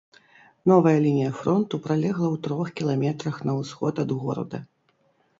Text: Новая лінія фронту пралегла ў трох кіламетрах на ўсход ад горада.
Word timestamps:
Новая 0.69 0.93
лінія 1.05 1.33
фронту 1.41 1.79
пралегла 1.83 2.25
ў 2.29 2.37
трох 2.47 2.71
кіламетрах 2.79 3.35
на 3.49 3.53
ўсход 3.59 4.01
ад 4.05 4.15
горада. 4.23 4.63